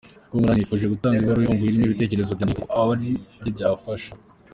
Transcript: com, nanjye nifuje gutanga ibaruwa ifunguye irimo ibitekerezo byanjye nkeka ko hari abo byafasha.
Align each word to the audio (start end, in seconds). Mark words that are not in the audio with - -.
com, 0.29 0.39
nanjye 0.43 0.59
nifuje 0.61 0.85
gutanga 0.93 1.17
ibaruwa 1.23 1.43
ifunguye 1.45 1.69
irimo 1.69 1.85
ibitekerezo 1.85 2.31
byanjye 2.37 2.53
nkeka 2.53 2.67
ko 2.73 2.85
hari 2.89 3.07
abo 3.39 3.49
byafasha. 3.55 4.11